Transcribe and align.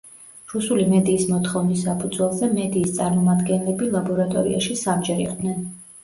რუსული 0.51 0.83
მედიის 0.91 1.25
მოთხოვნის 1.31 1.83
საფუძველზე, 1.87 2.49
მედიის 2.55 2.93
წარმომადგენლები 2.95 3.91
ლაბორატორიაში 3.97 4.79
სამჯერ 4.81 5.21
იყვნენ. 5.27 5.61